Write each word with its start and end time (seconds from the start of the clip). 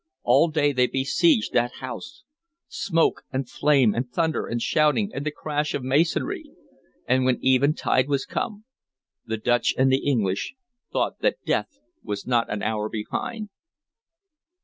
All 0.23 0.49
day 0.49 0.73
they 0.73 0.87
besieged 0.87 1.53
that 1.53 1.73
house, 1.73 2.23
smoke 2.67 3.21
and 3.31 3.47
flame 3.47 3.93
and 3.93 4.11
thunder 4.11 4.47
and 4.47 4.59
shouting 4.59 5.11
and 5.13 5.23
the 5.23 5.29
crash 5.29 5.75
of 5.75 5.83
masonry, 5.83 6.49
and 7.05 7.23
when 7.23 7.37
eventide 7.45 8.07
was 8.09 8.25
come 8.25 8.65
we, 9.27 9.35
the 9.35 9.41
Dutch 9.43 9.75
and 9.77 9.91
the 9.91 10.03
English, 10.03 10.55
thought 10.91 11.19
that 11.19 11.45
Death 11.45 11.77
was 12.01 12.25
not 12.25 12.49
an 12.49 12.63
hour 12.63 12.89
behind." 12.89 13.49